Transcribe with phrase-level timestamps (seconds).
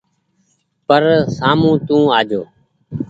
[0.87, 1.01] پر
[1.37, 2.41] سآمو تو آجو۔